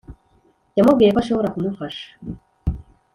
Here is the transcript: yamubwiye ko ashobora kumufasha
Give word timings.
yamubwiye 0.77 1.09
ko 1.13 1.19
ashobora 1.23 1.51
kumufasha 1.53 2.07